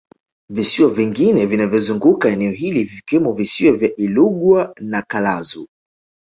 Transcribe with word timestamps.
Visiwa 0.49 0.89
vingine 0.89 1.45
vinavyozunguka 1.45 2.29
eneo 2.29 2.51
hili 2.51 2.83
vikiwamo 2.83 3.33
Visiwa 3.33 3.77
vya 3.77 3.95
Ilugwa 3.95 4.73
na 4.79 5.01
Kulazu 5.01 5.69